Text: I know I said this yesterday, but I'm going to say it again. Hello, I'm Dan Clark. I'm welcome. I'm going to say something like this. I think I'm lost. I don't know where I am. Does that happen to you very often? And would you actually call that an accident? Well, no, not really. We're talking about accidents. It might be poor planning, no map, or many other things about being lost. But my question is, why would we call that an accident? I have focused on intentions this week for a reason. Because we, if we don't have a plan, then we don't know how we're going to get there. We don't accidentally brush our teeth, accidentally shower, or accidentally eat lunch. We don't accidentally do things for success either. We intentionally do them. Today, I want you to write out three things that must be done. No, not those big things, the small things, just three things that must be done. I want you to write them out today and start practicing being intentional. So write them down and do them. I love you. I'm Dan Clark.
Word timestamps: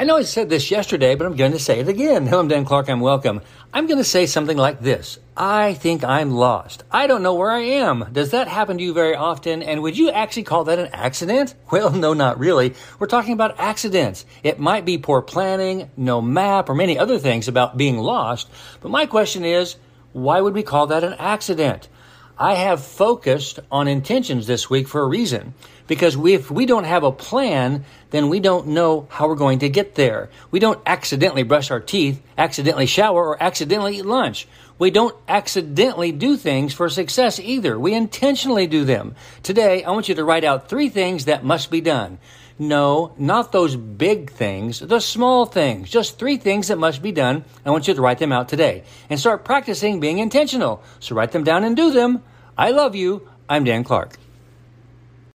I 0.00 0.04
know 0.04 0.16
I 0.16 0.22
said 0.22 0.48
this 0.48 0.70
yesterday, 0.70 1.16
but 1.16 1.26
I'm 1.26 1.34
going 1.34 1.50
to 1.50 1.58
say 1.58 1.80
it 1.80 1.88
again. 1.88 2.24
Hello, 2.28 2.38
I'm 2.38 2.46
Dan 2.46 2.64
Clark. 2.64 2.88
I'm 2.88 3.00
welcome. 3.00 3.40
I'm 3.74 3.88
going 3.88 3.98
to 3.98 4.04
say 4.04 4.26
something 4.26 4.56
like 4.56 4.80
this. 4.80 5.18
I 5.36 5.74
think 5.74 6.04
I'm 6.04 6.30
lost. 6.30 6.84
I 6.88 7.08
don't 7.08 7.24
know 7.24 7.34
where 7.34 7.50
I 7.50 7.62
am. 7.62 8.08
Does 8.12 8.30
that 8.30 8.46
happen 8.46 8.78
to 8.78 8.84
you 8.84 8.92
very 8.92 9.16
often? 9.16 9.60
And 9.60 9.82
would 9.82 9.98
you 9.98 10.10
actually 10.10 10.44
call 10.44 10.62
that 10.64 10.78
an 10.78 10.90
accident? 10.92 11.56
Well, 11.72 11.90
no, 11.90 12.14
not 12.14 12.38
really. 12.38 12.74
We're 13.00 13.08
talking 13.08 13.32
about 13.32 13.58
accidents. 13.58 14.24
It 14.44 14.60
might 14.60 14.84
be 14.84 14.98
poor 14.98 15.20
planning, 15.20 15.90
no 15.96 16.22
map, 16.22 16.68
or 16.68 16.76
many 16.76 16.96
other 16.96 17.18
things 17.18 17.48
about 17.48 17.76
being 17.76 17.98
lost. 17.98 18.48
But 18.80 18.92
my 18.92 19.06
question 19.06 19.44
is, 19.44 19.74
why 20.12 20.40
would 20.40 20.54
we 20.54 20.62
call 20.62 20.86
that 20.86 21.02
an 21.02 21.14
accident? 21.14 21.88
I 22.38 22.54
have 22.54 22.84
focused 22.84 23.58
on 23.72 23.88
intentions 23.88 24.46
this 24.46 24.70
week 24.70 24.86
for 24.86 25.00
a 25.00 25.08
reason. 25.08 25.54
Because 25.88 26.16
we, 26.16 26.34
if 26.34 26.50
we 26.50 26.66
don't 26.66 26.84
have 26.84 27.02
a 27.02 27.10
plan, 27.10 27.84
then 28.10 28.28
we 28.28 28.40
don't 28.40 28.68
know 28.68 29.06
how 29.10 29.28
we're 29.28 29.34
going 29.34 29.58
to 29.60 29.68
get 29.68 29.94
there. 29.94 30.30
We 30.50 30.60
don't 30.60 30.80
accidentally 30.86 31.42
brush 31.42 31.70
our 31.70 31.80
teeth, 31.80 32.22
accidentally 32.36 32.86
shower, 32.86 33.28
or 33.28 33.42
accidentally 33.42 33.98
eat 33.98 34.06
lunch. 34.06 34.48
We 34.78 34.90
don't 34.90 35.14
accidentally 35.28 36.12
do 36.12 36.36
things 36.36 36.72
for 36.72 36.88
success 36.88 37.38
either. 37.40 37.78
We 37.78 37.94
intentionally 37.94 38.66
do 38.66 38.84
them. 38.84 39.14
Today, 39.42 39.84
I 39.84 39.90
want 39.90 40.08
you 40.08 40.14
to 40.14 40.24
write 40.24 40.44
out 40.44 40.68
three 40.68 40.88
things 40.88 41.26
that 41.26 41.44
must 41.44 41.70
be 41.70 41.80
done. 41.80 42.18
No, 42.60 43.12
not 43.18 43.52
those 43.52 43.76
big 43.76 44.30
things, 44.30 44.80
the 44.80 45.00
small 45.00 45.46
things, 45.46 45.90
just 45.90 46.18
three 46.18 46.38
things 46.38 46.68
that 46.68 46.78
must 46.78 47.02
be 47.02 47.12
done. 47.12 47.44
I 47.64 47.70
want 47.70 47.86
you 47.86 47.94
to 47.94 48.02
write 48.02 48.18
them 48.18 48.32
out 48.32 48.48
today 48.48 48.82
and 49.08 49.20
start 49.20 49.44
practicing 49.44 50.00
being 50.00 50.18
intentional. 50.18 50.82
So 50.98 51.14
write 51.14 51.30
them 51.32 51.44
down 51.44 51.62
and 51.62 51.76
do 51.76 51.92
them. 51.92 52.22
I 52.56 52.70
love 52.70 52.96
you. 52.96 53.28
I'm 53.48 53.62
Dan 53.62 53.84
Clark. 53.84 54.18